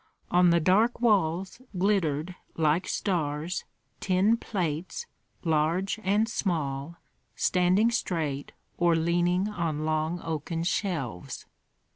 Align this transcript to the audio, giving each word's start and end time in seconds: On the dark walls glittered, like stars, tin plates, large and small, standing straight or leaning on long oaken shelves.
On 0.31 0.49
the 0.49 0.59
dark 0.59 0.99
walls 0.99 1.61
glittered, 1.77 2.33
like 2.57 2.87
stars, 2.87 3.65
tin 3.99 4.35
plates, 4.35 5.05
large 5.43 5.99
and 6.01 6.27
small, 6.27 6.95
standing 7.35 7.91
straight 7.91 8.51
or 8.79 8.95
leaning 8.95 9.47
on 9.49 9.85
long 9.85 10.19
oaken 10.23 10.63
shelves. 10.63 11.45